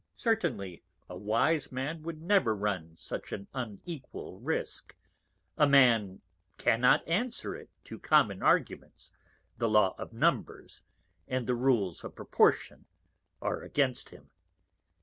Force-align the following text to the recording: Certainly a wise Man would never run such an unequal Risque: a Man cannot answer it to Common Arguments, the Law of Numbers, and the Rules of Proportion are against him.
Certainly 0.15 0.81
a 1.07 1.15
wise 1.15 1.71
Man 1.71 2.01
would 2.01 2.23
never 2.23 2.55
run 2.55 2.97
such 2.97 3.31
an 3.31 3.47
unequal 3.53 4.39
Risque: 4.39 4.95
a 5.59 5.67
Man 5.69 6.21
cannot 6.57 7.07
answer 7.07 7.55
it 7.55 7.69
to 7.83 7.99
Common 7.99 8.41
Arguments, 8.41 9.11
the 9.59 9.69
Law 9.69 9.93
of 9.99 10.11
Numbers, 10.11 10.81
and 11.27 11.45
the 11.45 11.53
Rules 11.53 12.03
of 12.03 12.15
Proportion 12.15 12.85
are 13.43 13.61
against 13.61 14.09
him. 14.09 14.31